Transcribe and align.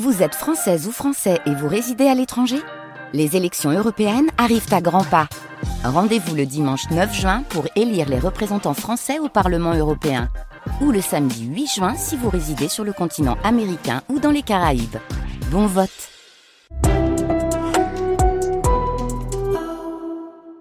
Vous 0.00 0.22
êtes 0.22 0.34
française 0.34 0.86
ou 0.88 0.90
français 0.90 1.38
et 1.44 1.54
vous 1.54 1.68
résidez 1.68 2.06
à 2.06 2.14
l'étranger? 2.14 2.56
Les 3.12 3.36
élections 3.36 3.70
européennes 3.70 4.30
arrivent 4.38 4.72
à 4.72 4.80
grands 4.80 5.04
pas. 5.04 5.28
Rendez-vous 5.84 6.34
le 6.34 6.46
dimanche 6.46 6.88
9 6.90 7.14
juin 7.14 7.42
pour 7.50 7.66
élire 7.76 8.08
les 8.08 8.18
représentants 8.18 8.72
français 8.72 9.18
au 9.18 9.28
Parlement 9.28 9.74
européen. 9.74 10.30
Ou 10.80 10.92
le 10.92 11.02
samedi 11.02 11.44
8 11.44 11.66
juin 11.66 11.94
si 11.94 12.16
vous 12.16 12.30
résidez 12.30 12.68
sur 12.68 12.84
le 12.84 12.94
continent 12.94 13.36
américain 13.44 14.00
ou 14.08 14.18
dans 14.18 14.30
les 14.30 14.40
Caraïbes. 14.40 14.96
Bon 15.50 15.66
vote 15.66 15.90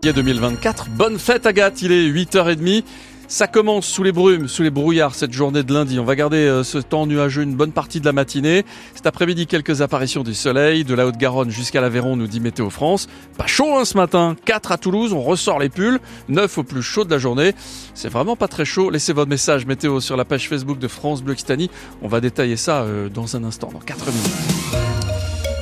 2024, 0.04 0.90
bonne 0.90 1.18
fête 1.20 1.46
Agathe, 1.46 1.82
il 1.84 1.94
est 1.94 2.10
8h30. 2.10 2.84
Ça 3.32 3.48
commence 3.48 3.86
sous 3.86 4.04
les 4.04 4.12
brumes, 4.12 4.50
sous 4.50 4.62
les 4.62 4.70
brouillards 4.70 5.16
cette 5.16 5.32
journée 5.32 5.64
de 5.64 5.74
lundi. 5.74 5.98
On 6.00 6.04
va 6.04 6.18
garder 6.18 6.36
euh, 6.36 6.66
ce 6.66 6.80
temps 6.80 7.08
nuageux 7.08 7.44
une 7.44 7.56
bonne 7.56 7.72
partie 7.72 8.02
de 8.02 8.06
la 8.06 8.12
matinée. 8.12 8.66
Cet 8.94 9.06
après-midi, 9.06 9.48
quelques 9.48 9.82
apparitions 9.82 10.24
du 10.24 10.34
soleil, 10.34 10.84
de 10.84 10.94
la 10.94 11.08
Haute-Garonne 11.08 11.50
jusqu'à 11.50 11.80
l'Aveyron, 11.80 12.18
nous 12.18 12.28
dit 12.28 12.42
Météo 12.42 12.70
France. 12.70 13.08
Pas 13.38 13.48
chaud 13.48 13.78
hein, 13.78 13.86
ce 13.86 13.96
matin, 13.96 14.36
4 14.44 14.74
à 14.74 14.78
Toulouse, 14.78 15.14
on 15.14 15.22
ressort 15.22 15.60
les 15.60 15.70
pulls, 15.70 16.02
9 16.28 16.58
au 16.58 16.64
plus 16.64 16.84
chaud 16.84 17.06
de 17.06 17.10
la 17.10 17.20
journée. 17.20 17.54
C'est 17.94 18.10
vraiment 18.10 18.36
pas 18.36 18.50
très 18.50 18.66
chaud. 18.66 18.90
Laissez 18.90 19.14
votre 19.14 19.30
message 19.30 19.66
météo 19.66 20.02
sur 20.02 20.18
la 20.18 20.26
page 20.26 20.50
Facebook 20.50 20.78
de 20.78 20.90
France 20.90 21.24
Bleu 21.24 21.32
Occitanie. 21.32 21.72
On 22.02 22.10
va 22.10 22.20
détailler 22.20 22.58
ça 22.58 22.82
euh, 22.82 23.08
dans 23.08 23.38
un 23.38 23.46
instant, 23.46 23.70
dans 23.72 23.80
4 23.80 24.08
minutes. 24.08 25.01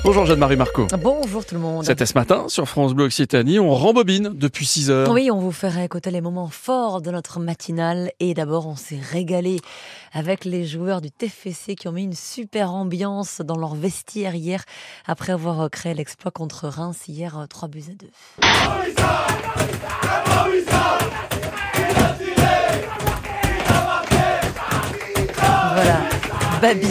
Bonjour 0.03 0.25
Jeanne-Marie 0.25 0.55
Marco. 0.55 0.87
Bonjour 0.97 1.45
tout 1.45 1.55
le 1.55 1.61
monde. 1.61 1.85
C'était 1.85 2.05
ce 2.05 2.13
matin 2.13 2.45
sur 2.47 2.67
France 2.67 2.93
Bleu 2.93 3.05
Occitanie. 3.05 3.59
On 3.59 3.73
rembobine 3.73 4.31
depuis 4.33 4.65
6 4.65 4.89
heures. 4.89 5.11
Oui, 5.11 5.29
on 5.31 5.39
vous 5.39 5.51
ferait 5.51 5.85
écouter 5.85 6.09
les 6.09 6.21
moments 6.21 6.47
forts 6.47 7.01
de 7.01 7.11
notre 7.11 7.39
matinale. 7.39 8.11
Et 8.19 8.33
d'abord, 8.33 8.65
on 8.67 8.75
s'est 8.75 8.99
régalé 9.11 9.59
avec 10.13 10.45
les 10.45 10.65
joueurs 10.65 11.01
du 11.01 11.11
TFC 11.11 11.75
qui 11.75 11.87
ont 11.87 11.91
mis 11.91 12.03
une 12.03 12.13
super 12.13 12.73
ambiance 12.73 13.41
dans 13.41 13.57
leur 13.57 13.75
vestiaire 13.75 14.35
hier 14.35 14.63
après 15.05 15.33
avoir 15.33 15.69
créé 15.69 15.93
l'exploit 15.93 16.31
contre 16.31 16.67
Reims 16.67 17.07
hier 17.07 17.45
3 17.49 17.67
buts 17.67 17.83
à 17.89 17.93
2. 17.93 18.07
Voilà, 25.75 25.99
Babi 26.61 26.87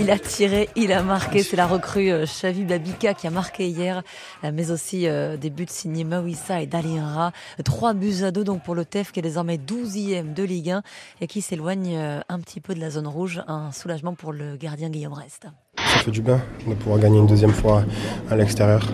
il 0.00 0.10
a 0.10 0.18
tiré, 0.18 0.68
il 0.76 0.92
a 0.92 1.02
marqué. 1.02 1.42
C'est 1.42 1.56
la 1.56 1.66
recrue 1.66 2.10
euh, 2.10 2.24
Xavi 2.24 2.64
Babika 2.64 3.12
qui 3.12 3.26
a 3.26 3.30
marqué 3.30 3.68
hier, 3.68 4.02
euh, 4.44 4.50
mais 4.52 4.70
aussi 4.70 5.06
euh, 5.06 5.36
des 5.36 5.50
buts 5.50 5.66
signés 5.68 6.04
Mawissa 6.04 6.62
et 6.62 6.66
Dalienra. 6.66 7.32
Trois 7.64 7.92
buts 7.92 8.22
à 8.24 8.30
deux 8.30 8.42
donc 8.42 8.62
pour 8.62 8.74
le 8.74 8.86
TEF 8.86 9.12
qui 9.12 9.18
est 9.18 9.22
désormais 9.22 9.58
12e 9.58 10.32
de 10.32 10.42
Ligue 10.42 10.70
1 10.70 10.82
et 11.20 11.26
qui 11.26 11.42
s'éloigne 11.42 11.98
un 12.28 12.40
petit 12.40 12.60
peu 12.60 12.74
de 12.74 12.80
la 12.80 12.90
zone 12.90 13.06
rouge. 13.06 13.42
Un 13.46 13.72
soulagement 13.72 14.14
pour 14.14 14.32
le 14.32 14.56
gardien 14.56 14.88
Guillaume 14.88 15.12
Rest. 15.12 15.46
Ça 15.76 15.98
fait 15.98 16.10
du 16.10 16.22
bien 16.22 16.40
de 16.66 16.74
pouvoir 16.74 16.98
gagner 16.98 17.18
une 17.18 17.26
deuxième 17.26 17.52
fois 17.52 17.84
à 18.30 18.36
l'extérieur. 18.36 18.86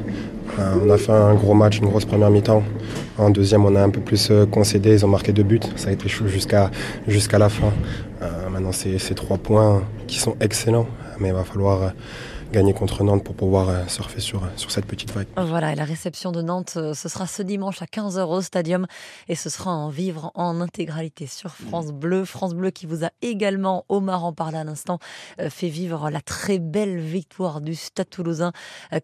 On 0.59 0.91
a 0.91 0.97
fait 0.97 1.13
un 1.13 1.35
gros 1.35 1.55
match, 1.55 1.79
une 1.79 1.89
grosse 1.89 2.05
première 2.05 2.31
mi-temps. 2.31 2.63
En 3.19 3.31
deuxième, 3.31 3.65
on 3.65 3.75
a 3.77 3.83
un 3.83 3.91
peu 3.91 4.01
plus 4.01 4.33
concédé. 4.51 4.95
Ils 4.95 5.05
ont 5.05 5.09
marqué 5.09 5.33
deux 5.33 5.43
buts. 5.43 5.61
Ça 5.77 5.91
a 5.91 5.93
été 5.93 6.09
chaud 6.09 6.27
jusqu'à 6.27 6.71
jusqu'à 7.07 7.39
la 7.39 7.49
fin. 7.49 7.73
Maintenant, 8.61 8.73
c'est 8.73 9.15
trois 9.15 9.37
points 9.37 9.83
qui 10.07 10.19
sont 10.19 10.37
excellents, 10.41 10.87
mais 11.21 11.29
il 11.29 11.35
va 11.35 11.45
falloir 11.45 11.83
euh, 11.83 11.91
gagner 12.53 12.73
contre 12.73 13.03
Nantes 13.05 13.25
pour 13.25 13.35
pouvoir 13.35 13.69
euh, 13.69 13.87
surfer 13.87 14.21
sur, 14.21 14.45
euh, 14.45 14.49
sur 14.57 14.71
cette 14.71 14.87
petite 14.87 15.13
vague. 15.13 15.27
Voilà, 15.37 15.73
et 15.73 15.75
la 15.75 15.85
réception 15.85 16.33
de 16.33 16.43
Nantes, 16.43 16.79
ce 16.95 17.09
sera 17.09 17.27
ce 17.27 17.43
dimanche 17.43 17.83
à 17.83 17.87
15h 17.87 18.25
au 18.25 18.41
Stadium 18.41 18.87
et 19.29 19.35
ce 19.35 19.51
sera 19.51 19.71
en 19.71 19.89
vivre 19.89 20.31
en 20.35 20.61
intégralité 20.61 21.27
sur 21.27 21.51
France 21.51 21.93
Bleu. 21.93 22.25
France 22.25 22.55
Bleu 22.55 22.71
qui 22.71 22.87
vous 22.87 23.05
a 23.05 23.11
également, 23.23 23.85
Omar 23.89 24.25
en 24.25 24.33
parlait 24.33 24.59
à 24.59 24.65
l'instant, 24.65 24.99
fait 25.39 25.69
vivre 25.69 26.11
la 26.11 26.21
très 26.21 26.59
belle 26.59 26.99
victoire 26.99 27.61
du 27.61 27.75
Stade 27.75 28.09
toulousain 28.09 28.53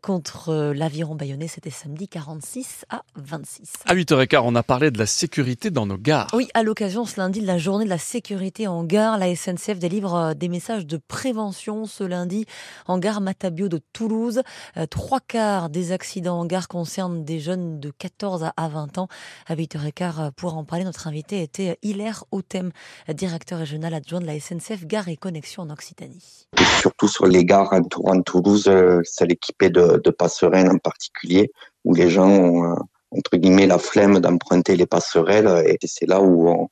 contre 0.01 0.73
l'Aviron 0.75 1.15
Bayonnais. 1.15 1.49
C'était 1.49 1.71
samedi 1.71 2.09
46 2.09 2.85
à 2.91 3.03
26. 3.17 3.73
À 3.87 3.95
8h15, 3.95 4.41
on 4.45 4.55
a 4.55 4.63
parlé 4.63 4.91
de 4.91 4.99
la 4.99 5.07
sécurité 5.07 5.71
dans 5.71 5.87
nos 5.87 5.99
gares. 5.99 6.29
Oui, 6.33 6.49
à 6.55 6.63
l'occasion 6.63 7.05
ce 7.05 7.19
lundi 7.19 7.41
de 7.41 7.47
la 7.47 7.59
journée 7.59 7.85
de 7.85 7.91
la 7.91 7.99
sécurité 7.99 8.67
en 8.67 8.85
gare, 8.85 9.19
la 9.19 9.35
SNCF 9.35 9.79
délivre 9.79 10.35
des 10.35 10.49
messages 10.49 10.87
de 10.87 10.97
prévention 10.97 11.87
ce 11.87 12.02
lundi 12.07 12.47
en 12.87 12.99
gare 12.99 13.21
Matabio 13.21 13.69
de 13.69 13.81
Toulouse. 13.93 14.43
Euh, 14.77 14.87
trois 14.87 15.21
quarts 15.21 15.71
des 15.71 15.93
accidents 15.93 16.41
en 16.41 16.47
gare 16.47 16.69
concernent 16.69 17.25
des 17.25 17.41
jeunes 17.41 17.81
de 17.81 17.91
14 17.91 18.51
à 18.57 18.69
20 18.69 18.99
ans. 18.99 19.09
À 19.47 19.55
8h15, 19.55 20.21
euh, 20.21 20.31
pour 20.37 20.57
en 20.57 20.65
parler, 20.65 20.85
notre 20.85 21.07
invité 21.07 21.43
était 21.43 21.79
Hilaire 21.83 22.25
Autem, 22.31 22.71
directeur 23.09 23.59
régional 23.59 23.95
adjoint 23.95 24.21
de 24.21 24.27
la 24.27 24.39
SNCF 24.39 24.87
Gare 24.87 25.09
et 25.09 25.17
Connexion 25.17 25.63
en 25.63 25.71
Occitanie. 25.71 26.47
surtout 26.81 27.09
sur 27.09 27.27
les 27.27 27.45
gares 27.45 27.73
entourant 27.73 28.21
Toulouse, 28.23 28.69
euh, 28.69 29.01
celle 29.05 29.33
équipée 29.33 29.71
de, 29.71 30.01
de 30.03 30.11
passerelles 30.11 30.71
en 30.71 30.79
particulier, 30.79 31.51
où 31.85 31.95
les 31.95 32.11
gens 32.11 32.29
ont, 32.29 32.77
entre 33.11 33.37
guillemets, 33.37 33.67
la 33.67 33.79
flemme 33.79 34.21
d'emprunter 34.21 34.77
les 34.77 34.87
passerelles. 34.87 35.65
Et 35.67 35.79
c'est 35.87 36.07
là 36.07 36.21
où 36.21 36.49
on, 36.49 36.69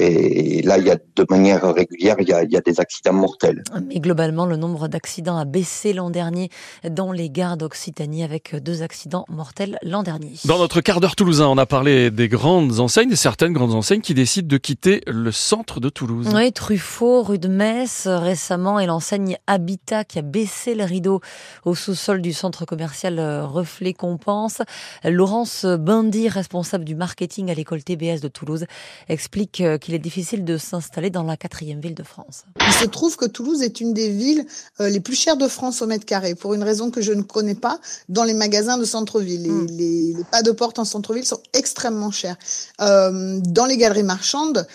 et 0.00 0.62
là, 0.62 0.78
il 0.78 0.86
y 0.86 0.90
a 0.90 0.96
de 0.96 1.26
manière 1.28 1.62
régulière, 1.74 2.16
il 2.20 2.28
y 2.28 2.32
a, 2.32 2.44
il 2.44 2.52
y 2.52 2.56
a 2.56 2.60
des 2.60 2.78
accidents 2.78 3.12
mortels. 3.12 3.64
Mais 3.86 3.98
globalement, 3.98 4.46
le 4.46 4.56
nombre 4.56 4.86
d'accidents 4.86 5.38
a 5.38 5.44
baissé 5.44 5.92
l'an 5.92 6.10
dernier 6.10 6.50
dans 6.88 7.10
les 7.10 7.30
gares 7.30 7.56
d'Occitanie 7.56 8.22
avec 8.22 8.54
deux 8.54 8.82
accidents 8.82 9.24
mortels 9.28 9.78
l'an 9.82 10.04
dernier. 10.04 10.34
Dans 10.44 10.58
notre 10.58 10.80
quart 10.80 11.00
d'heure 11.00 11.16
toulousain, 11.16 11.48
on 11.48 11.58
a 11.58 11.66
parlé 11.66 12.10
des 12.10 12.28
grandes 12.28 12.78
enseignes, 12.78 13.16
certaines 13.16 13.52
grandes 13.52 13.74
enseignes 13.74 14.00
qui 14.00 14.14
décident 14.14 14.46
de 14.46 14.56
quitter 14.56 15.02
le 15.06 15.32
centre 15.32 15.80
de 15.80 15.88
Toulouse. 15.88 16.28
Oui, 16.32 16.52
Truffaut, 16.52 17.22
rue 17.22 17.38
de 17.38 17.48
Metz, 17.48 18.06
récemment, 18.06 18.78
et 18.78 18.86
l'enseigne 18.86 19.36
Habitat 19.46 20.04
qui 20.04 20.18
a 20.18 20.22
baissé 20.22 20.74
le 20.74 20.84
rideau 20.84 21.20
au 21.64 21.74
sous-sol 21.74 22.22
du 22.22 22.32
centre 22.32 22.64
commercial 22.64 23.18
euh, 23.18 23.44
Reflet 23.44 23.94
Compense. 23.94 24.62
Laurence 25.04 25.64
Bundy, 25.64 26.28
responsable 26.28 26.84
du 26.84 26.94
marketing 26.94 27.50
à 27.50 27.54
l'école 27.54 27.82
TBS 27.82 28.20
de 28.20 28.28
Toulouse, 28.28 28.66
explique 29.08 29.62
qu'il 29.80 29.87
il 29.88 29.94
est 29.94 29.98
difficile 29.98 30.44
de 30.44 30.58
s'installer 30.58 31.10
dans 31.10 31.22
la 31.22 31.36
quatrième 31.36 31.80
ville 31.80 31.94
de 31.94 32.02
France. 32.02 32.44
Il 32.66 32.72
se 32.72 32.84
trouve 32.84 33.16
que 33.16 33.24
Toulouse 33.24 33.62
est 33.62 33.80
une 33.80 33.94
des 33.94 34.10
villes 34.10 34.46
euh, 34.80 34.88
les 34.88 35.00
plus 35.00 35.14
chères 35.14 35.36
de 35.36 35.48
France 35.48 35.82
au 35.82 35.86
mètre 35.86 36.04
carré, 36.04 36.34
pour 36.34 36.54
une 36.54 36.62
raison 36.62 36.90
que 36.90 37.00
je 37.00 37.12
ne 37.12 37.22
connais 37.22 37.54
pas, 37.54 37.80
dans 38.08 38.24
les 38.24 38.34
magasins 38.34 38.78
de 38.78 38.84
centre-ville. 38.84 39.42
Les, 39.42 39.50
hmm. 39.50 39.66
les, 39.70 40.16
pas 40.30 40.42
de 40.42 40.50
porte 40.50 40.78
en 40.78 40.84
centre-ville 40.84 41.24
sont 41.24 41.40
extrêmement 41.54 42.10
chers. 42.10 42.36
Euh, 42.80 43.40
dans 43.44 43.64
les 43.64 43.76
galeries 43.76 44.02
marchandes, 44.02 44.66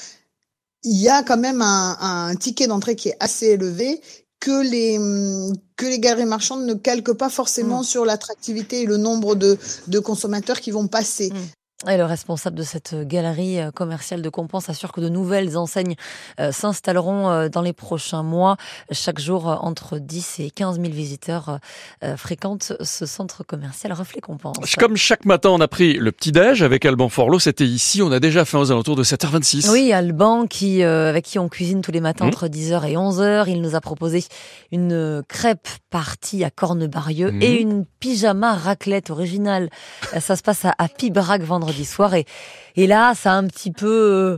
il 0.84 0.97
y 0.97 1.09
a 1.09 1.23
quand 1.23 1.38
même 1.38 1.62
un, 1.62 1.97
un 2.02 2.35
ticket 2.35 2.68
d'entrée 2.68 2.96
qui 2.96 3.09
est 3.09 3.18
assez 3.19 3.47
élevé 3.47 4.02
que 4.40 4.62
les 4.62 5.00
que 5.78 5.85
les 5.85 6.00
galeries 6.00 6.25
marchandes 6.25 6.66
ne 6.66 6.73
calquent 6.73 7.13
pas 7.13 7.29
forcément 7.29 7.81
hmm. 7.81 7.85
sur 7.85 8.03
l'attractivité 8.03 8.81
et 8.81 8.85
le 8.85 8.97
nombre 8.97 9.35
de, 9.35 9.57
de 9.88 10.00
consommateurs 10.00 10.59
qui 10.59 10.72
vont 10.72 10.88
passer. 10.88 11.29
Hmm. 11.29 11.62
Et 11.91 11.97
le 11.97 12.05
responsable 12.05 12.55
de 12.55 12.63
cette 12.63 12.95
galerie 12.95 13.59
euh, 13.59 13.71
commerciale 13.71 14.21
de 14.21 14.29
Compense 14.29 14.69
assure 14.69 14.94
que 14.94 15.01
de 15.01 15.09
nouvelles 15.09 15.57
enseignes 15.57 15.95
euh, 16.39 16.53
s'installeront 16.53 17.29
euh, 17.29 17.49
dans 17.49 17.61
les 17.61 17.73
prochains 17.73 18.23
mois. 18.23 18.55
Chaque 18.91 19.19
jour, 19.19 19.47
entre 19.47 19.97
10 19.97 20.39
et 20.39 20.49
15 20.49 20.79
000 20.79 20.93
visiteurs 20.93 21.59
fréquentent 22.16 22.73
ce 22.81 23.05
centre 23.05 23.43
commercial 23.43 23.91
Reflet 23.93 24.22
Compense. 24.22 24.57
Comme 24.77 24.95
chaque 24.95 25.25
matin, 25.25 25.49
on 25.49 25.59
a 25.59 25.67
pris 25.67 25.93
le 25.93 26.11
petit-déj 26.11 26.61
avec 26.61 26.85
Alban 26.85 27.09
Forlot. 27.09 27.39
C'était 27.39 27.66
ici. 27.66 28.01
On 28.01 28.11
a 28.11 28.19
déjà 28.19 28.45
fait 28.45 28.57
aux 28.57 28.72
alentours 28.72 28.95
de 28.95 29.03
7h26. 29.03 29.69
Oui, 29.72 29.91
Alban, 29.91 30.45
qui, 30.47 30.83
avec 30.83 31.25
qui 31.25 31.39
on 31.39 31.49
cuisine 31.49 31.81
tous 31.81 31.91
les 31.91 32.01
matins 32.01 32.25
mmh. 32.25 32.29
entre 32.29 32.47
10h 32.47 32.88
et 32.88 32.95
11h. 32.95 33.45
Il 33.47 33.61
nous 33.61 33.75
a 33.75 33.81
proposé 33.81 34.23
une 34.72 35.23
crêpe 35.27 35.67
partie 35.89 36.43
à 36.43 36.49
Cornebarieux 36.49 37.31
mmh. 37.31 37.41
et 37.41 37.59
une 37.59 37.85
pyjama 37.99 38.53
raclette 38.53 39.09
originale. 39.09 39.69
Ça 40.19 40.35
se 40.35 40.41
passe 40.41 40.66
à, 40.66 40.73
à 40.77 40.88
Pibrac 40.88 41.41
vendredi 41.41 41.72
soir. 41.85 42.13
Et, 42.13 42.25
et 42.75 42.88
là, 42.88 43.13
ça 43.16 43.34
a 43.34 43.35
un 43.35 43.47
petit 43.47 43.72
peu 43.72 43.88
euh, 43.88 44.38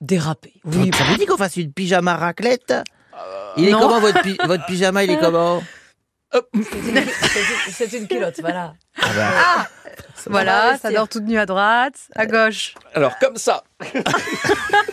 dérapé. 0.00 0.52
Oui. 0.64 0.90
Ça 0.96 1.04
vous 1.04 1.16
dit 1.16 1.26
qu'on 1.26 1.36
fasse 1.36 1.56
une 1.56 1.72
pyjama 1.72 2.16
raclette? 2.16 2.74
Il 3.56 3.68
est 3.68 3.72
comment 3.72 4.00
votre, 4.00 4.46
votre 4.46 4.64
pyjama 4.66 5.04
Il 5.04 5.10
est 5.10 5.18
comment? 5.20 5.62
C'est 7.72 7.92
une, 7.92 8.06
culotte, 8.06 8.40
voilà. 8.40 8.74
Ah, 9.00 9.08
bah. 9.16 9.30
ah 9.34 9.66
voilà, 10.26 10.78
ça 10.78 10.92
dort 10.92 11.08
toute 11.08 11.24
nue 11.24 11.38
à 11.38 11.46
droite, 11.46 11.94
à 12.14 12.26
gauche. 12.26 12.74
Alors 12.94 13.18
comme 13.18 13.36
ça. 13.36 13.64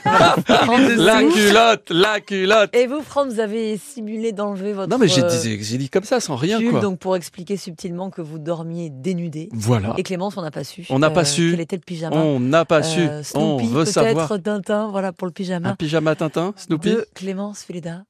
la 0.06 1.23
culotte, 1.23 1.89
la 1.89 2.19
culotte. 2.21 2.75
Et 2.75 2.88
vous, 2.88 3.01
Franck, 3.01 3.31
vous 3.31 3.39
avez 3.39 3.77
simulé 3.77 4.31
d'enlever 4.31 4.73
votre. 4.73 4.89
Non, 4.89 4.97
mais 4.97 5.07
j'ai 5.07 5.23
dit, 5.23 5.77
dit 5.77 5.89
comme 5.89 6.03
ça, 6.03 6.19
sans 6.19 6.35
rien. 6.35 6.59
Donc 6.59 7.00
pour 7.00 7.15
expliquer 7.15 7.57
subtilement 7.57 8.09
que 8.09 8.21
vous 8.21 8.39
dormiez 8.39 8.89
dénudé. 8.89 9.50
Voilà. 9.53 9.94
Et 9.97 10.03
Clémence, 10.03 10.38
on 10.38 10.41
n'a 10.41 10.51
pas 10.51 10.63
su. 10.63 10.85
On 10.89 11.00
n'a 11.00 11.09
pas 11.09 11.21
euh, 11.21 11.25
su. 11.25 11.51
Quel 11.51 11.62
était 11.62 11.75
le 11.75 11.81
pyjama 11.81 12.15
On 12.15 12.39
n'a 12.39 12.65
pas 12.65 12.83
su. 12.83 13.01
Euh, 13.01 13.23
Snoopy, 13.23 13.65
on 13.65 13.67
veut 13.67 13.85
savoir. 13.85 14.27
Tintin, 14.41 14.88
voilà 14.88 15.12
pour 15.12 15.27
le 15.27 15.33
pyjama. 15.33 15.69
Un 15.69 15.75
pyjama 15.75 16.15
Tintin, 16.15 16.53
Snoopy. 16.56 16.89
De 16.89 17.07
Clémence 17.13 17.63
Fuleda. 17.63 18.03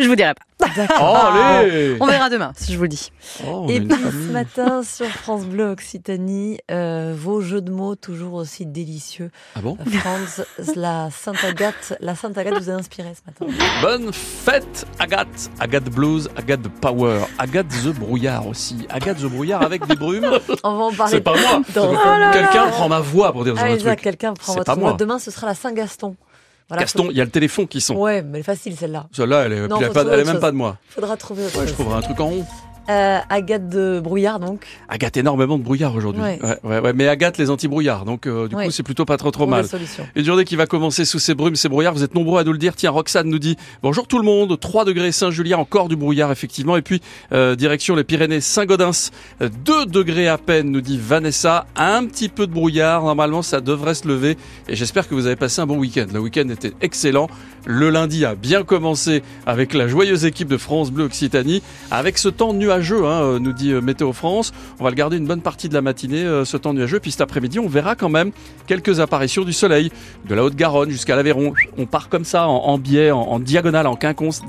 Je 0.00 0.08
vous 0.08 0.16
dirai 0.16 0.32
pas. 0.34 0.42
Oh, 1.00 1.96
On 2.00 2.06
verra 2.06 2.28
demain, 2.28 2.52
si 2.56 2.72
je 2.72 2.76
vous 2.76 2.82
le 2.84 2.88
dis. 2.88 3.10
Oh, 3.46 3.64
on 3.64 3.68
Et 3.68 3.80
puis 3.80 3.96
ce 4.02 4.30
matin 4.32 4.82
sur 4.82 5.06
France 5.06 5.44
Bleu 5.46 5.70
Occitanie, 5.70 6.58
euh, 6.70 7.14
vos 7.16 7.40
jeux 7.40 7.60
de 7.62 7.70
mots 7.70 7.94
toujours 7.96 8.34
aussi 8.34 8.66
délicieux. 8.66 9.30
Ah 9.56 9.60
bon? 9.62 9.76
Franz, 10.00 10.42
la 10.76 11.08
Sainte 11.10 11.42
Agathe, 11.44 11.94
la 12.00 12.14
Sainte 12.14 12.36
Agathe 12.38 12.58
vous 12.62 12.70
a 12.70 12.74
inspiré 12.74 13.12
ce 13.14 13.22
matin. 13.26 13.54
Bonne 13.82 14.12
fête, 14.12 14.86
Agathe. 14.98 15.50
Agathe 15.58 15.90
Blues, 15.90 16.28
Agathe 16.36 16.68
Power, 16.80 17.20
Agathe 17.38 17.68
The 17.68 17.88
Brouillard 17.98 18.46
aussi. 18.46 18.86
Agathe 18.90 19.18
The 19.18 19.26
Brouillard 19.26 19.62
avec 19.62 19.86
des 19.86 19.96
brumes. 19.96 20.28
On 20.62 20.76
va 20.76 20.84
en 20.84 20.92
parler. 20.92 21.12
C'est 21.12 21.20
pas 21.22 21.34
moi. 21.40 21.62
dans- 21.74 22.32
Quelqu'un 22.32 22.66
prend 22.68 22.88
ma 22.88 23.00
voix 23.00 23.32
pour 23.32 23.44
dire 23.44 23.56
ce 23.56 23.62
Ah, 23.64 23.76
truc. 23.76 24.00
quelqu'un 24.00 24.34
prend 24.34 24.54
votre 24.54 24.78
voix. 24.78 24.92
Demain, 24.94 25.18
ce 25.18 25.30
sera 25.30 25.46
la 25.46 25.54
Saint-Gaston. 25.54 26.16
Voilà, 26.70 26.82
Gaston, 26.84 27.08
il 27.10 27.16
y 27.16 27.20
a 27.20 27.24
le 27.24 27.30
téléphone 27.30 27.66
qui 27.68 27.80
sonne. 27.82 27.96
Ouais, 27.98 28.22
mais 28.22 28.42
facile 28.42 28.76
celle-là. 28.76 29.06
Celle-là, 29.12 29.42
elle 29.46 29.52
est, 29.52 29.68
Non, 29.68 29.76
elle 29.78 29.84
est 29.84 29.88
pas- 29.88 30.00
trouver 30.00 30.14
elle 30.14 30.20
est 30.20 30.24
même 30.24 30.32
chose. 30.34 30.40
pas 30.40 30.50
de 30.52 30.56
moi. 30.56 30.78
Faudra 30.88 31.16
trouver 31.16 31.44
autre 31.46 31.58
Ouais, 31.60 31.66
je 31.66 31.72
trouverai 31.72 31.96
un 31.98 32.00
truc 32.02 32.18
en 32.20 32.26
rond. 32.28 32.46
Euh, 32.88 33.18
Agathe 33.28 33.68
de 33.68 34.00
Brouillard, 34.00 34.40
donc. 34.40 34.66
Agathe, 34.88 35.16
énormément 35.16 35.58
de 35.58 35.62
brouillard 35.62 35.94
aujourd'hui. 35.94 36.22
Ouais. 36.22 36.38
Ouais, 36.64 36.80
ouais, 36.80 36.92
mais 36.92 37.08
Agathe, 37.08 37.38
les 37.38 37.50
anti-brouillards. 37.50 38.04
Donc, 38.04 38.26
euh, 38.26 38.48
du 38.48 38.56
coup, 38.56 38.70
c'est 38.70 38.82
plutôt 38.82 39.04
pas 39.04 39.16
trop 39.16 39.30
trop 39.30 39.46
mal. 39.46 39.66
Une 40.16 40.24
journée 40.24 40.44
qui 40.44 40.56
va 40.56 40.66
commencer 40.66 41.04
sous 41.04 41.18
ces 41.18 41.34
brumes, 41.34 41.56
ces 41.56 41.68
brouillards. 41.68 41.94
Vous 41.94 42.02
êtes 42.02 42.14
nombreux 42.14 42.40
à 42.40 42.44
nous 42.44 42.52
le 42.52 42.58
dire. 42.58 42.74
Tiens, 42.74 42.90
Roxane 42.90 43.28
nous 43.28 43.38
dit 43.38 43.56
bonjour 43.82 44.06
tout 44.08 44.18
le 44.18 44.24
monde. 44.24 44.58
3 44.58 44.84
degrés 44.84 45.12
Saint-Julien, 45.12 45.58
encore 45.58 45.88
du 45.88 45.96
brouillard 45.96 46.32
effectivement. 46.32 46.76
Et 46.76 46.82
puis 46.82 47.00
euh, 47.32 47.54
direction 47.54 47.94
les 47.94 48.04
Pyrénées, 48.04 48.40
Saint-Gaudens, 48.40 49.10
2 49.40 49.86
degrés 49.86 50.28
à 50.28 50.38
peine, 50.38 50.70
nous 50.70 50.80
dit 50.80 50.98
Vanessa. 50.98 51.66
Un 51.76 52.06
petit 52.06 52.28
peu 52.28 52.46
de 52.46 52.52
brouillard. 52.52 53.04
Normalement, 53.04 53.42
ça 53.42 53.60
devrait 53.60 53.94
se 53.94 54.08
lever. 54.08 54.36
Et 54.68 54.76
j'espère 54.76 55.08
que 55.08 55.14
vous 55.14 55.26
avez 55.26 55.36
passé 55.36 55.60
un 55.60 55.66
bon 55.66 55.78
week-end. 55.78 56.06
Le 56.12 56.20
week-end 56.20 56.48
était 56.48 56.72
excellent. 56.80 57.28
Le 57.66 57.90
lundi 57.90 58.24
a 58.24 58.34
bien 58.34 58.62
commencé 58.62 59.22
avec 59.46 59.74
la 59.74 59.86
joyeuse 59.86 60.24
équipe 60.24 60.48
de 60.48 60.56
France 60.56 60.90
Bleu 60.90 61.04
Occitanie, 61.04 61.62
avec 61.90 62.16
ce 62.18 62.28
temps 62.28 62.54
nuageux, 62.54 62.79
hein, 62.80 63.22
euh, 63.22 63.38
nous 63.38 63.52
dit 63.52 63.72
euh, 63.72 63.80
Météo 63.80 64.12
France. 64.12 64.52
On 64.78 64.84
va 64.84 64.90
le 64.90 64.96
garder 64.96 65.16
une 65.16 65.26
bonne 65.26 65.42
partie 65.42 65.68
de 65.68 65.74
la 65.74 65.82
matinée, 65.82 66.24
euh, 66.24 66.44
ce 66.44 66.56
temps 66.56 66.72
nuageux. 66.72 67.00
Puis 67.00 67.10
cet 67.10 67.20
après-midi, 67.20 67.58
on 67.58 67.68
verra 67.68 67.94
quand 67.94 68.08
même 68.08 68.32
quelques 68.66 69.00
apparitions 69.00 69.44
du 69.44 69.52
soleil, 69.52 69.90
de 70.28 70.34
la 70.34 70.44
Haute-Garonne 70.44 70.90
jusqu'à 70.90 71.16
l'Aveyron. 71.16 71.54
On 71.78 71.86
part 71.86 72.08
comme 72.08 72.24
ça, 72.24 72.48
en, 72.48 72.78
biais, 72.78 73.10
en, 73.10 73.38
diagonale, 73.38 73.86
en 73.86 73.96
quinconce, 73.96 74.42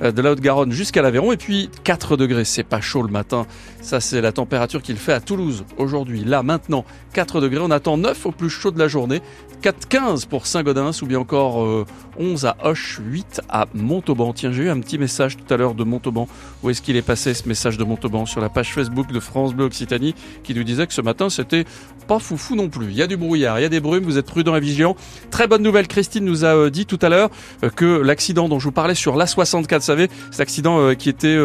de 0.00 0.22
la 0.22 0.32
Haute-Garonne 0.32 0.72
jusqu'à 0.72 1.02
l'Aveyron. 1.02 1.32
Et 1.32 1.36
puis 1.36 1.70
4 1.84 2.16
degrés, 2.16 2.44
c'est 2.44 2.62
pas 2.62 2.80
chaud 2.80 3.02
le 3.02 3.08
matin. 3.08 3.46
Ça, 3.80 4.00
c'est 4.00 4.20
la 4.20 4.32
température 4.32 4.82
qu'il 4.82 4.96
fait 4.96 5.12
à 5.12 5.20
Toulouse 5.20 5.64
aujourd'hui. 5.78 6.24
Là, 6.24 6.42
maintenant, 6.42 6.84
4 7.14 7.40
degrés. 7.40 7.60
On 7.62 7.70
attend 7.70 7.96
9 7.96 8.26
au 8.26 8.32
plus 8.32 8.50
chaud 8.50 8.70
de 8.70 8.78
la 8.78 8.88
journée. 8.88 9.22
4, 9.62 9.88
15 9.88 10.26
pour 10.26 10.46
Saint-Gaudens 10.46 10.90
ou 11.00 11.06
bien 11.06 11.18
encore 11.18 11.64
euh, 11.64 11.86
11 12.18 12.44
à 12.44 12.56
Hoche, 12.62 13.00
8 13.02 13.40
à 13.48 13.66
Montauban. 13.72 14.34
Tiens, 14.34 14.52
j'ai 14.52 14.64
eu 14.64 14.68
un 14.68 14.78
petit 14.80 14.98
message 14.98 15.38
tout 15.38 15.54
à 15.54 15.56
l'heure 15.56 15.74
de 15.74 15.84
Montauban. 15.84 16.28
Où 16.62 16.68
est-ce 16.68 16.82
qu'il 16.82 16.96
est 16.96 17.02
passé 17.02 17.32
ce 17.32 17.48
message 17.48 17.78
de 17.78 17.84
Montauban? 17.84 18.26
Sur 18.26 18.42
la 18.42 18.50
page 18.50 18.74
Facebook 18.74 19.10
de 19.10 19.20
France 19.20 19.54
Bleu 19.54 19.64
Occitanie 19.64 20.14
qui 20.42 20.54
nous 20.54 20.64
disait 20.64 20.86
que 20.86 20.92
ce 20.92 21.00
matin 21.00 21.30
c'était 21.30 21.64
pas 22.04 22.18
foufou 22.18 22.54
non 22.54 22.68
plus. 22.68 22.86
Il 22.86 22.96
y 22.96 23.02
a 23.02 23.06
du 23.06 23.16
brouillard, 23.16 23.58
il 23.58 23.62
y 23.62 23.66
a 23.66 23.70
des 23.70 23.80
brumes, 23.80 24.04
vous 24.04 24.18
êtes 24.18 24.26
prudents 24.26 24.56
et 24.56 24.60
vigilants. 24.60 24.96
Très 25.30 25.46
bonne 25.46 25.62
nouvelle, 25.62 25.88
Christine 25.88 26.24
nous 26.24 26.44
a 26.44 26.54
euh, 26.54 26.70
dit 26.70 26.86
tout 26.86 26.98
à 27.00 27.08
l'heure 27.08 27.30
euh, 27.62 27.70
que 27.70 28.00
l'accident 28.02 28.48
dont 28.48 28.58
je 28.58 28.64
vous 28.64 28.72
parlais 28.72 28.94
sur 28.94 29.16
l'A64, 29.16 29.76
vous 29.76 29.80
savez, 29.80 30.08
cet 30.30 30.40
accident 30.40 30.78
euh, 30.78 30.94
qui 30.94 31.08
était 31.08 31.38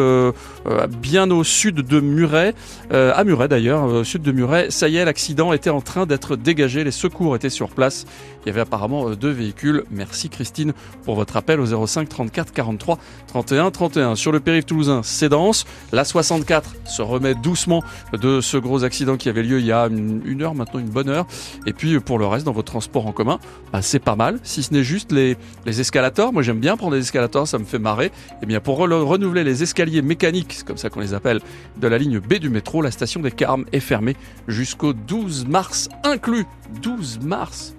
bien 1.00 1.30
au 1.30 1.44
sud 1.44 1.76
de 1.76 2.00
Muret, 2.00 2.54
à 2.90 3.24
Muret 3.24 3.48
d'ailleurs, 3.48 4.04
sud 4.04 4.22
de 4.22 4.32
Muret, 4.32 4.70
ça 4.70 4.88
y 4.88 4.96
est, 4.96 5.04
l'accident 5.04 5.52
était 5.60 5.68
en 5.68 5.82
train 5.82 6.06
d'être 6.06 6.36
dégagé, 6.36 6.84
les 6.84 6.90
secours 6.90 7.36
étaient 7.36 7.50
sur 7.50 7.68
place. 7.68 8.06
Il 8.42 8.48
y 8.48 8.50
avait 8.50 8.62
apparemment 8.62 9.10
euh, 9.10 9.14
deux 9.16 9.28
véhicules. 9.30 9.84
Merci 9.90 10.30
Christine 10.30 10.72
pour 11.04 11.16
votre 11.16 11.36
appel 11.36 11.60
au 11.60 11.86
05 11.86 12.08
34 12.08 12.52
43 12.54 12.98
31 13.26 13.70
31. 13.70 14.14
Sur 14.16 14.32
le 14.32 14.40
périph' 14.40 14.64
toulousain, 14.64 15.02
c'est 15.04 15.28
dense. 15.28 15.66
La 15.92 16.04
64 16.04 16.76
se 16.86 17.02
remet 17.02 17.34
doucement 17.34 17.82
de 18.14 18.40
ce 18.40 18.56
gros 18.56 18.84
accident 18.84 19.18
qui 19.18 19.28
avait 19.28 19.42
lieu 19.42 19.58
il 19.60 19.66
y 19.66 19.72
a 19.72 19.86
une, 19.88 20.40
heure 20.42 20.54
maintenant, 20.54 20.80
une 20.80 20.88
bonne 20.88 21.10
heure. 21.10 21.26
Et 21.66 21.74
puis 21.74 22.00
pour 22.00 22.18
le 22.18 22.26
reste, 22.26 22.46
dans 22.46 22.52
votre 22.52 22.72
transport 22.72 23.06
en 23.06 23.12
commun, 23.12 23.38
bah, 23.74 23.82
c'est 23.82 23.98
pas 23.98 24.16
mal. 24.16 24.40
Si 24.42 24.62
ce 24.62 24.72
n'est 24.72 24.82
juste 24.84 25.12
les, 25.12 25.36
les 25.66 25.80
escalators. 25.82 26.32
Moi 26.32 26.42
j'aime 26.42 26.60
bien 26.60 26.78
prendre 26.78 26.94
les 26.94 27.00
escalators, 27.02 27.46
ça 27.46 27.58
me 27.58 27.64
fait 27.66 27.78
marrer. 27.78 28.10
Et 28.42 28.46
bien 28.46 28.60
pour 28.60 28.80
re- 28.80 28.90
renouveler 29.02 29.44
les 29.44 29.62
escaliers 29.62 30.00
mécaniques, 30.00 30.54
c'est 30.56 30.66
comme 30.66 30.78
ça 30.78 30.88
qu'on 30.88 31.00
les 31.00 31.12
appelle, 31.12 31.40
de 31.76 31.86
la 31.86 31.98
ligne 31.98 32.18
B 32.18 32.34
du 32.34 32.48
métro, 32.48 32.80
la 32.80 32.90
station 32.90 33.20
des 33.20 33.30
Carmes 33.30 33.66
est 33.72 33.80
fermée 33.80 34.16
jusqu'au 34.48 34.94
12 34.94 35.46
mars 35.50 35.88
inclus. 36.04 36.46
12 36.82 37.18
mars. 37.20 37.74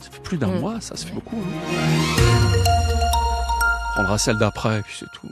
Ça 0.00 0.10
fait 0.10 0.22
plus 0.22 0.38
d'un 0.38 0.48
Mm. 0.48 0.60
mois, 0.60 0.80
ça 0.80 0.96
se 0.96 1.06
fait 1.06 1.12
beaucoup. 1.14 1.36
hein. 1.36 2.62
On 3.90 4.00
prendra 4.00 4.18
celle 4.18 4.38
d'après, 4.38 4.82
puis 4.82 4.94
c'est 4.98 5.06
tout. 5.12 5.28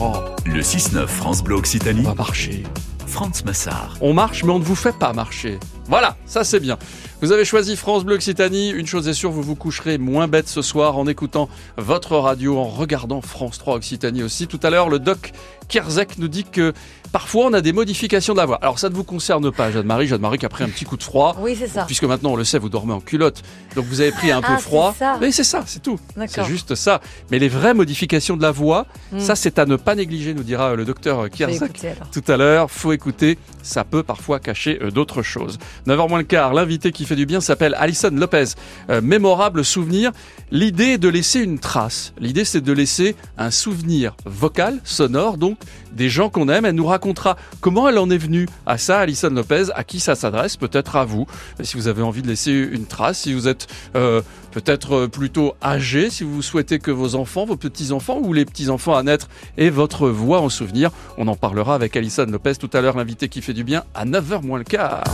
Oh, 0.00 0.14
Le 0.46 0.62
6-9 0.62 1.06
France 1.06 1.42
Bleu 1.42 1.56
Occitanie, 1.56 2.00
on 2.04 2.08
va 2.10 2.14
marcher. 2.14 2.62
Franz 3.06 3.42
Massard. 3.44 3.96
On 4.00 4.14
marche, 4.14 4.44
mais 4.44 4.52
on 4.52 4.58
ne 4.58 4.64
vous 4.64 4.74
fait 4.76 4.96
pas 4.96 5.12
marcher. 5.12 5.58
Voilà, 5.90 6.16
ça 6.24 6.44
c'est 6.44 6.60
bien. 6.60 6.78
Vous 7.20 7.32
avez 7.32 7.44
choisi 7.44 7.76
France 7.76 8.04
Bleu 8.04 8.14
Occitanie. 8.14 8.70
Une 8.70 8.86
chose 8.86 9.08
est 9.08 9.12
sûre, 9.12 9.30
vous 9.32 9.42
vous 9.42 9.56
coucherez 9.56 9.98
moins 9.98 10.28
bête 10.28 10.48
ce 10.48 10.62
soir 10.62 10.96
en 10.96 11.06
écoutant 11.06 11.48
votre 11.76 12.16
radio, 12.16 12.56
en 12.58 12.64
regardant 12.64 13.20
France 13.20 13.58
3 13.58 13.74
Occitanie 13.74 14.22
aussi. 14.22 14.46
Tout 14.46 14.60
à 14.62 14.70
l'heure, 14.70 14.88
le 14.88 14.98
doc 15.00 15.32
Kerzek 15.68 16.18
nous 16.18 16.28
dit 16.28 16.44
que 16.44 16.72
parfois 17.12 17.46
on 17.46 17.52
a 17.52 17.60
des 17.60 17.72
modifications 17.72 18.32
de 18.34 18.38
la 18.38 18.46
voix. 18.46 18.58
Alors 18.62 18.78
ça 18.78 18.88
ne 18.88 18.94
vous 18.94 19.04
concerne 19.04 19.50
pas, 19.52 19.70
Jeanne-Marie. 19.70 20.06
Jeanne-Marie 20.06 20.38
qui 20.38 20.46
a 20.46 20.48
pris 20.48 20.64
un 20.64 20.68
petit 20.68 20.84
coup 20.84 20.96
de 20.96 21.02
froid. 21.02 21.36
Oui, 21.40 21.54
c'est 21.58 21.66
ça. 21.68 21.84
Puisque 21.84 22.04
maintenant 22.04 22.30
on 22.30 22.36
le 22.36 22.44
sait, 22.44 22.58
vous 22.58 22.68
dormez 22.70 22.92
en 22.94 23.00
culotte, 23.00 23.42
donc 23.74 23.84
vous 23.86 24.00
avez 24.00 24.12
pris 24.12 24.30
un 24.30 24.40
peu 24.40 24.52
Ah, 24.54 24.58
froid. 24.58 24.92
c'est 24.96 25.04
ça. 25.04 25.18
Mais 25.20 25.32
c'est 25.32 25.44
ça, 25.44 25.62
c'est 25.66 25.82
tout. 25.82 25.98
C'est 26.26 26.44
juste 26.44 26.74
ça. 26.74 27.00
Mais 27.30 27.38
les 27.38 27.48
vraies 27.48 27.74
modifications 27.74 28.36
de 28.36 28.42
la 28.42 28.50
voix, 28.52 28.86
Mm. 29.12 29.18
ça 29.20 29.34
c'est 29.36 29.58
à 29.58 29.66
ne 29.66 29.74
pas 29.76 29.94
négliger, 29.96 30.32
nous 30.34 30.44
dira 30.44 30.74
le 30.76 30.84
docteur 30.84 31.28
Kerzak 31.30 31.84
tout 32.12 32.22
à 32.28 32.36
l'heure. 32.36 32.70
Faut 32.70 32.92
écouter, 32.92 33.38
ça 33.62 33.82
peut 33.84 34.02
parfois 34.04 34.38
cacher 34.38 34.78
euh, 34.82 34.90
d'autres 34.90 35.22
choses. 35.22 35.58
9h 35.86 36.08
moins 36.08 36.18
le 36.18 36.24
quart, 36.24 36.54
l'invité 36.54 36.92
qui 36.92 37.04
fait 37.04 37.16
du 37.16 37.26
bien 37.26 37.40
s'appelle 37.40 37.74
Alison 37.78 38.10
Lopez. 38.10 38.44
Euh, 38.90 39.00
mémorable 39.00 39.64
souvenir. 39.64 40.12
L'idée 40.50 40.94
est 40.94 40.98
de 40.98 41.08
laisser 41.08 41.40
une 41.40 41.58
trace. 41.58 42.12
L'idée 42.18 42.44
c'est 42.44 42.60
de 42.60 42.72
laisser 42.72 43.16
un 43.38 43.50
souvenir 43.50 44.16
vocal, 44.24 44.80
sonore, 44.84 45.38
donc 45.38 45.58
des 45.92 46.08
gens 46.08 46.28
qu'on 46.28 46.48
aime. 46.48 46.64
Elle 46.64 46.74
nous 46.74 46.86
racontera 46.86 47.36
comment 47.60 47.88
elle 47.88 47.98
en 47.98 48.10
est 48.10 48.18
venue 48.18 48.48
à 48.66 48.78
ça, 48.78 49.00
Alison 49.00 49.30
Lopez, 49.30 49.66
à 49.74 49.84
qui 49.84 50.00
ça 50.00 50.14
s'adresse, 50.14 50.56
peut-être 50.56 50.96
à 50.96 51.04
vous. 51.04 51.26
Si 51.62 51.76
vous 51.76 51.88
avez 51.88 52.02
envie 52.02 52.22
de 52.22 52.28
laisser 52.28 52.52
une 52.52 52.86
trace, 52.86 53.20
si 53.20 53.32
vous 53.32 53.48
êtes 53.48 53.68
euh, 53.96 54.22
peut-être 54.50 54.92
euh, 54.92 55.08
plutôt 55.08 55.54
âgé, 55.62 56.10
si 56.10 56.24
vous 56.24 56.42
souhaitez 56.42 56.78
que 56.78 56.90
vos 56.90 57.14
enfants, 57.14 57.44
vos 57.44 57.56
petits-enfants 57.56 58.18
ou 58.22 58.32
les 58.32 58.44
petits-enfants 58.44 58.94
à 58.94 59.02
naître 59.02 59.28
aient 59.56 59.70
votre 59.70 60.08
voix 60.08 60.40
en 60.40 60.48
souvenir, 60.48 60.90
on 61.16 61.28
en 61.28 61.36
parlera 61.36 61.74
avec 61.74 61.96
Alison 61.96 62.26
Lopez 62.26 62.56
tout 62.56 62.70
à 62.72 62.80
l'heure, 62.80 62.96
l'invité 62.96 63.28
qui 63.28 63.42
fait 63.42 63.54
du 63.54 63.64
bien 63.64 63.84
à 63.94 64.04
9h 64.04 64.44
moins 64.44 64.58
le 64.58 64.64
quart. 64.64 65.04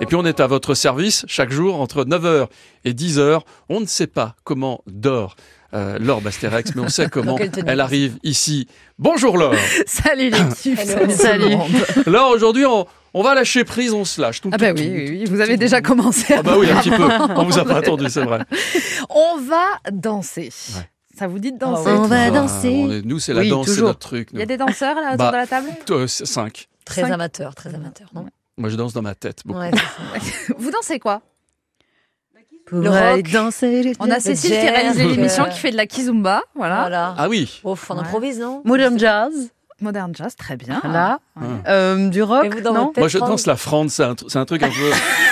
Et 0.00 0.06
puis 0.06 0.16
on 0.16 0.24
est 0.24 0.40
à 0.40 0.46
votre 0.46 0.74
service 0.74 1.24
chaque 1.28 1.50
jour 1.50 1.80
entre 1.80 2.04
9h 2.04 2.46
et 2.84 2.92
10h. 2.92 3.40
On 3.68 3.80
ne 3.80 3.86
sait 3.86 4.06
pas 4.06 4.34
comment 4.44 4.82
dort 4.86 5.36
euh, 5.74 5.98
Laure 5.98 6.20
Bastérex, 6.22 6.74
mais 6.74 6.82
on 6.82 6.88
sait 6.88 7.08
comment 7.10 7.38
elle 7.66 7.80
arrive 7.80 8.16
ici. 8.22 8.66
Bonjour 8.98 9.36
Laure 9.36 9.54
Salut 9.86 10.30
l'équipe. 10.30 10.78
Hello. 10.78 11.10
Salut. 11.10 11.52
Salut. 11.54 11.56
Laure, 12.06 12.30
aujourd'hui 12.30 12.64
on, 12.64 12.86
on 13.12 13.22
va 13.22 13.34
lâcher 13.34 13.64
prise, 13.64 13.92
on 13.92 14.04
se 14.06 14.20
lâche. 14.22 14.40
Tout, 14.40 14.48
Ah 14.52 14.56
bah 14.58 14.72
tout, 14.72 14.80
oui, 14.80 14.88
oui, 14.90 15.04
tout. 15.04 15.12
oui, 15.12 15.24
vous 15.26 15.40
avez 15.40 15.56
déjà 15.58 15.82
commencé. 15.82 16.32
Ah 16.34 16.42
bah 16.42 16.54
oui, 16.58 16.70
un 16.70 16.80
petit 16.80 16.90
peu. 16.90 17.04
On 17.36 17.44
vous 17.44 17.58
a 17.58 17.64
pas 17.64 17.76
attendu, 17.76 18.06
c'est 18.08 18.24
vrai. 18.24 18.40
On 19.10 19.36
va 19.38 19.64
danser. 19.92 20.50
Ouais. 20.76 20.88
Ça 21.18 21.26
vous 21.26 21.38
dit 21.38 21.50
de 21.52 21.56
Ah 21.60 21.66
danser. 21.66 21.90
On 21.90 22.06
va 22.06 22.22
Ah, 22.22 22.30
danser. 22.30 22.82
on 22.86 22.90
est- 22.90 23.02
nous, 23.04 23.18
c'est 23.18 23.34
la 23.34 23.42
Oui, 23.42 23.50
danse, 23.50 23.68
c'est 23.68 23.80
notre 23.82 23.98
truc. 23.98 24.28
Il 24.32 24.38
y 24.38 24.42
a 24.42 24.46
des 24.46 24.56
danseurs 24.56 24.94
là 24.94 25.08
autour 25.08 25.16
Bah, 25.18 25.30
de 25.32 25.36
la 25.36 25.46
table 25.46 25.66
nous. 25.88 26.06
5. 26.08 26.68
Très 26.86 27.02
Cinq. 27.02 27.10
amateur, 27.10 27.54
très 27.54 27.74
amateur, 27.74 28.08
non? 28.14 28.26
Moi, 28.60 28.68
je 28.68 28.76
danse 28.76 28.92
dans 28.92 29.00
ma 29.02 29.14
tête. 29.14 29.40
beaucoup. 29.46 29.58
Ouais. 29.58 29.70
Vous 30.58 30.70
dansez 30.70 30.98
quoi? 30.98 31.22
Le 32.72 32.88
rock. 32.88 33.28
danser. 33.32 33.94
On 33.98 34.08
a 34.10 34.16
Le 34.16 34.20
Cécile 34.20 34.50
qui 34.50 34.56
réalise 34.68 34.96
l'émission 34.98 35.44
qui 35.46 35.58
fait 35.58 35.72
de 35.72 35.76
la 35.76 35.86
kizumba, 35.86 36.42
voilà. 36.54 36.80
Voilà. 36.82 37.14
Ah 37.18 37.28
oui. 37.28 37.60
Ouf, 37.64 37.90
on 37.90 37.94
Ouais. 37.94 38.00
improvise, 38.02 38.38
non? 38.38 38.62
Modern 38.64 38.96
jazz. 38.98 39.50
Modern 39.80 40.14
jazz, 40.14 40.36
très 40.36 40.56
bien. 40.56 40.80
Là. 40.84 41.18
Euh, 41.66 42.08
du 42.08 42.22
rock. 42.22 42.44
Et 42.44 42.48
vous, 42.48 42.60
dans 42.60 42.72
non 42.74 42.84
votre 42.86 42.98
Moi, 42.98 43.08
je 43.08 43.18
danse 43.18 43.46
la 43.46 43.56
France. 43.56 43.94
C'est 43.94 44.04
un, 44.04 44.12
tr- 44.12 44.24
c'est 44.28 44.38
un 44.38 44.44
truc 44.44 44.62
un 44.62 44.68
peu, 44.68 44.90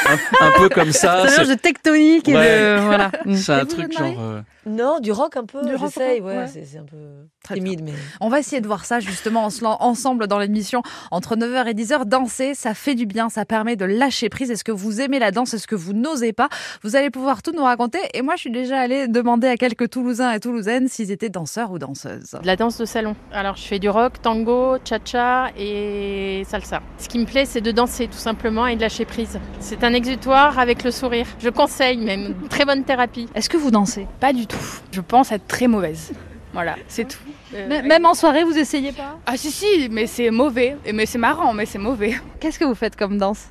un, 0.40 0.46
un 0.46 0.50
peu 0.58 0.68
comme 0.68 0.92
ça. 0.92 1.22
C'est 1.26 1.28
un 1.28 1.30
mélange 1.42 1.48
de 1.48 1.60
tectonique 1.60 2.28
et 2.28 2.36
Ouais. 2.36 2.76
de. 2.78 2.80
Voilà. 2.86 3.10
c'est 3.34 3.52
un 3.52 3.64
truc 3.66 3.92
genre. 3.92 4.06
euh, 4.20 4.40
Non, 4.66 5.00
du 5.00 5.12
rock 5.12 5.36
un 5.36 5.44
peu. 5.44 5.62
Du 5.64 5.74
rock 5.74 5.90
J'essaye, 5.94 6.20
peu, 6.20 6.26
ouais. 6.26 6.36
ouais. 6.38 6.46
C'est 6.46 6.64
c'est 6.64 6.78
un 6.78 6.84
peu 6.84 6.96
Très 7.44 7.54
timide, 7.54 7.82
mais. 7.84 7.92
On 8.20 8.28
va 8.28 8.38
essayer 8.40 8.60
de 8.60 8.66
voir 8.66 8.84
ça 8.84 9.00
justement 9.00 9.44
en 9.44 9.50
se 9.50 9.62
lan- 9.64 9.76
ensemble 9.80 10.26
dans 10.26 10.38
l'émission 10.38 10.82
entre 11.10 11.36
9h 11.36 11.66
et 11.68 11.74
10h. 11.74 12.04
Danser, 12.04 12.54
ça 12.54 12.74
fait 12.74 12.94
du 12.94 13.06
bien, 13.06 13.28
ça 13.28 13.44
permet 13.44 13.76
de 13.76 13.84
lâcher 13.84 14.28
prise. 14.28 14.50
Est-ce 14.50 14.64
que 14.64 14.72
vous 14.72 15.00
aimez 15.00 15.18
la 15.18 15.30
danse? 15.30 15.54
Est-ce 15.54 15.66
que 15.66 15.74
vous 15.76 15.92
n'osez 15.92 16.32
pas? 16.32 16.48
Vous 16.82 16.96
allez 16.96 17.10
pouvoir 17.10 17.42
tout 17.42 17.52
nous 17.52 17.62
raconter. 17.64 17.98
Et 18.14 18.22
moi, 18.22 18.34
je 18.36 18.40
suis 18.42 18.50
déjà 18.50 18.78
allée 18.78 19.08
demander 19.08 19.48
à 19.48 19.56
quelques 19.56 19.88
Toulousains 19.90 20.32
et 20.32 20.40
Toulousaines 20.40 20.88
s'ils 20.88 21.10
étaient 21.10 21.28
danseurs 21.30 21.70
ou 21.70 21.78
danseuses. 21.78 22.36
De 22.42 22.46
la 22.46 22.56
danse 22.56 22.76
de 22.78 22.84
salon. 22.84 23.14
Alors 23.32 23.56
je 23.56 23.62
fais 23.62 23.78
du 23.78 23.88
rock, 23.88 24.20
tango, 24.22 24.76
cha-cha 24.84 25.46
et 25.56 25.97
salsa. 26.44 26.80
Ce 26.98 27.08
qui 27.08 27.18
me 27.18 27.24
plaît, 27.24 27.44
c'est 27.44 27.60
de 27.60 27.72
danser 27.72 28.06
tout 28.08 28.18
simplement 28.18 28.66
et 28.66 28.76
de 28.76 28.80
lâcher 28.80 29.04
prise. 29.04 29.38
C'est 29.60 29.84
un 29.84 29.92
exutoire 29.92 30.58
avec 30.58 30.84
le 30.84 30.90
sourire. 30.90 31.26
Je 31.38 31.48
conseille 31.48 31.98
même, 31.98 32.34
très 32.48 32.64
bonne 32.64 32.84
thérapie. 32.84 33.28
Est-ce 33.34 33.48
que 33.48 33.56
vous 33.56 33.70
dansez? 33.70 34.06
Pas 34.20 34.32
du 34.32 34.46
tout. 34.46 34.58
Je 34.92 35.00
pense 35.00 35.32
être 35.32 35.46
très 35.46 35.66
mauvaise. 35.66 36.12
Voilà, 36.52 36.76
c'est 36.88 37.06
tout. 37.06 37.18
Euh, 37.54 37.82
Même 37.82 38.06
en 38.06 38.14
soirée, 38.14 38.42
vous 38.42 38.56
essayez 38.56 38.92
pas? 38.92 39.18
Ah 39.26 39.36
si 39.36 39.50
si, 39.50 39.88
mais 39.90 40.06
c'est 40.06 40.30
mauvais. 40.30 40.76
Et 40.86 40.92
Mais 40.92 41.06
c'est 41.06 41.18
marrant, 41.18 41.52
mais 41.52 41.66
c'est 41.66 41.78
mauvais. 41.78 42.14
Qu'est-ce 42.40 42.58
que 42.58 42.64
vous 42.64 42.74
faites 42.74 42.96
comme 42.96 43.18
danse? 43.18 43.48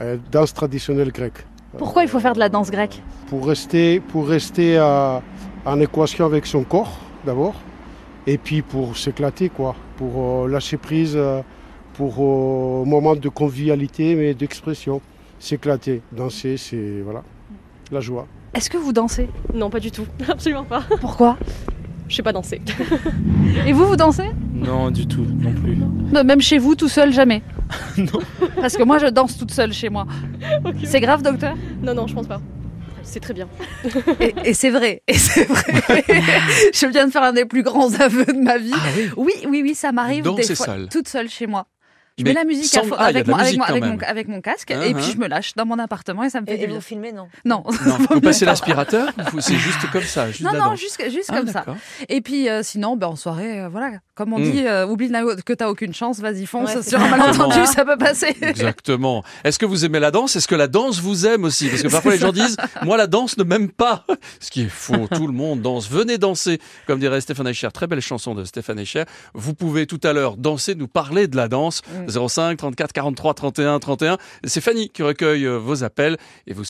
Euh, 0.00 0.16
danse 0.30 0.52
traditionnelle 0.52 1.12
grecque. 1.12 1.46
Pourquoi 1.78 2.02
il 2.02 2.08
faut 2.08 2.20
faire 2.20 2.34
de 2.34 2.40
la 2.40 2.48
danse 2.48 2.70
grecque? 2.70 3.00
Pour 3.28 3.46
rester, 3.46 4.00
pour 4.00 4.28
rester 4.28 4.76
euh, 4.76 5.18
en 5.64 5.80
équation 5.80 6.26
avec 6.26 6.44
son 6.46 6.64
corps, 6.64 6.98
d'abord. 7.24 7.54
Et 8.26 8.38
puis 8.38 8.62
pour 8.62 8.96
s'éclater, 8.96 9.48
quoi. 9.48 9.74
Pour 9.96 10.48
lâcher 10.48 10.76
prise, 10.76 11.14
euh, 11.16 11.40
pour 11.94 12.14
euh, 12.18 12.84
moment 12.84 13.16
de 13.16 13.28
convivialité, 13.28 14.14
mais 14.14 14.34
d'expression. 14.34 15.00
S'éclater, 15.38 16.02
danser, 16.12 16.56
c'est 16.56 17.00
voilà, 17.02 17.22
la 17.90 18.00
joie. 18.00 18.26
Est-ce 18.54 18.70
que 18.70 18.76
vous 18.76 18.92
dansez? 18.92 19.28
Non, 19.54 19.70
pas 19.70 19.80
du 19.80 19.90
tout. 19.90 20.06
Absolument 20.28 20.64
pas. 20.64 20.82
Pourquoi? 21.00 21.36
Je 22.08 22.16
sais 22.16 22.22
pas 22.22 22.32
danser. 22.32 22.60
Et 23.66 23.72
vous, 23.72 23.86
vous 23.86 23.96
dansez? 23.96 24.30
Non, 24.54 24.90
du 24.90 25.06
tout, 25.06 25.24
non 25.24 25.52
plus. 25.52 25.76
Non, 25.76 26.22
Même 26.24 26.40
chez 26.40 26.58
vous, 26.58 26.74
tout 26.74 26.88
seul, 26.88 27.12
jamais? 27.12 27.42
Non. 27.96 28.20
Parce 28.60 28.76
que 28.76 28.82
moi, 28.82 28.98
je 28.98 29.06
danse 29.06 29.38
toute 29.38 29.50
seule 29.50 29.72
chez 29.72 29.88
moi. 29.88 30.06
C'est 30.84 31.00
grave, 31.00 31.22
docteur? 31.22 31.54
Non, 31.82 31.94
non, 31.94 32.06
je 32.06 32.14
pense 32.14 32.26
pas. 32.26 32.40
C'est 33.02 33.20
très 33.20 33.34
bien. 33.34 33.48
Et, 34.20 34.34
et 34.44 34.54
c'est 34.54 34.70
vrai, 34.70 35.02
et 35.08 35.14
c'est 35.14 35.44
vrai. 35.44 35.64
je 36.72 36.86
viens 36.86 37.06
de 37.06 37.10
faire 37.12 37.22
un 37.22 37.32
des 37.32 37.46
plus 37.46 37.62
grands 37.62 37.92
aveux 37.94 38.26
de 38.26 38.40
ma 38.40 38.58
vie. 38.58 38.72
oui, 39.16 39.32
oui, 39.48 39.60
oui, 39.62 39.74
ça 39.74 39.90
m'arrive 39.90 40.22
des 40.22 40.42
fois, 40.54 40.66
salles. 40.66 40.88
toute 40.90 41.08
seule 41.08 41.28
chez 41.28 41.46
moi. 41.46 41.66
Je 42.18 42.24
Mais 42.24 42.30
mets 42.30 42.34
la 42.34 42.44
musique 42.44 42.74
à 42.76 42.80
sans- 42.82 42.86
fond 42.88 42.94
Ah, 42.98 43.06
avec, 43.06 43.26
mon, 43.26 43.34
avec, 43.34 43.46
musique 43.46 43.62
avec, 43.68 43.82
mon, 43.84 43.90
même. 43.90 43.98
avec 44.06 44.28
mon 44.28 44.40
casque 44.40 44.70
et 44.70 44.74
Uh-huh. 44.74 44.94
puis 44.94 45.12
je 45.12 45.16
me 45.18 45.28
lâche 45.28 45.54
dans 45.54 45.64
mon 45.64 45.78
appartement 45.78 46.24
et 46.24 46.30
ça 46.30 46.40
me 46.40 46.46
fait 46.46 46.54
Et, 46.54 46.58
du 46.58 46.64
et 46.64 46.66
bien. 46.66 46.76
vous 46.76 46.82
filmez, 46.82 47.12
non? 47.12 47.28
Non. 47.44 47.64
Non, 47.86 47.96
vous 48.10 48.20
passez 48.20 48.44
l'aspirateur 48.44 49.08
C'est 49.40 49.56
juste 49.56 49.90
comme 49.90 50.02
ça, 50.02 50.28
juste 50.30 50.42
Non, 50.42 50.52
non, 50.52 50.76
juste, 50.76 51.02
juste 51.10 51.30
Ah, 51.32 51.38
comme 51.38 51.48
ça. 51.48 51.64
Et 52.08 52.20
puis 52.20 52.48
euh, 52.50 52.62
sinon, 52.62 52.96
ben, 52.96 53.06
en 53.08 53.16
soirée, 53.16 53.60
euh, 53.62 53.68
voilà, 53.68 53.92
comme 54.14 54.32
on 54.34 54.38
Mm. 54.38 54.50
dit, 54.50 54.66
euh, 54.66 54.86
oublie 54.86 55.10
que 55.46 55.52
t'as 55.54 55.68
aucune 55.68 55.94
chance, 55.94 56.20
vas-y 56.20 56.44
fonce. 56.46 56.74
Ouais, 56.74 56.82
Sur 56.82 57.00
un 57.00 57.04
ça. 57.10 57.16
malentendu, 57.16 57.58
Exactement. 57.58 57.66
ça 57.66 57.84
peut 57.84 57.96
passer. 57.96 58.36
Exactement. 58.42 59.24
Est-ce 59.44 59.58
que 59.58 59.66
vous 59.66 59.84
aimez 59.84 60.00
la 60.00 60.10
danse? 60.10 60.36
Est-ce 60.36 60.48
que 60.48 60.54
la 60.54 60.68
danse 60.68 61.00
vous 61.00 61.26
aime 61.26 61.44
aussi? 61.44 61.68
Parce 61.68 61.82
que 61.82 61.88
parfois 61.90 62.12
les 62.12 62.18
gens 62.18 62.32
disent 62.32 62.56
Moi, 62.82 62.96
la 62.96 63.06
danse 63.06 63.36
ne 63.38 63.44
m'aime 63.44 63.70
pas. 63.70 64.04
Ce 64.40 64.50
qui 64.50 64.62
est 64.62 64.68
faux. 64.68 65.08
Tout 65.14 65.26
le 65.26 65.32
monde 65.32 65.62
danse. 65.62 65.88
Venez 65.90 66.18
danser. 66.18 66.60
Comme 66.86 66.98
dirait 67.00 67.20
Stéphane 67.20 67.48
Echer. 67.48 67.68
Très 67.72 67.86
belle 67.86 68.00
chanson 68.00 68.34
de 68.34 68.44
Stéphane 68.44 68.78
Echer. 68.78 69.04
Vous 69.34 69.54
pouvez 69.54 69.86
tout 69.86 70.00
à 70.02 70.12
l'heure 70.12 70.36
danser, 70.36 70.74
nous 70.74 70.88
parler 70.88 71.26
de 71.26 71.36
la 71.36 71.48
danse. 71.48 71.82
05 72.08 72.56
34 72.56 72.92
43 72.92 73.34
31 73.34 73.78
31. 73.78 74.18
C'est 74.44 74.60
Fanny 74.60 74.88
qui 74.88 75.02
recueille 75.02 75.46
euh, 75.46 75.56
vos 75.56 75.84
appels 75.84 76.16
et 76.46 76.52
vous 76.52 76.60